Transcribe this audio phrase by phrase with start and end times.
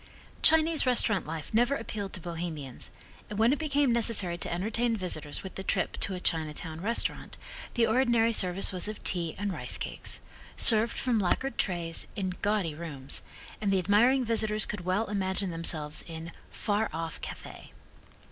[0.41, 2.89] Chinese restaurant life never appealed to Bohemians,
[3.29, 7.37] and when it became necessary to entertain visitors with a trip to a Chinatown restaurant
[7.75, 10.19] the ordinary service was of tea and rice cakes,
[10.57, 13.21] served from lacquered trays, in gaudy rooms,
[13.61, 17.71] and the admiring visitors could well imagine themselves in "far off Cathay."